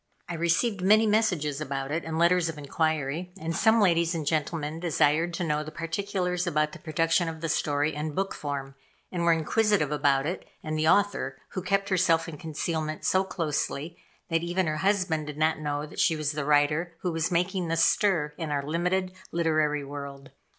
[0.27, 4.79] I received many messages about it, and letters of inquiry, and some ladies and gentlemen
[4.79, 8.73] desired to know the particulars about the production of the story in book form;
[9.11, 13.95] and were inquisitive about it and the author who kept herself in concealment so closely
[14.29, 17.67] that even her husband did not know that she was the writer who was making
[17.67, 20.31] this stir in our limited literary world.